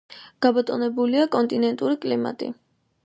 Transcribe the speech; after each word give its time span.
გაბატონებულია 0.45 1.27
კონტინენტური 1.37 1.99
კლიმატი. 2.07 2.51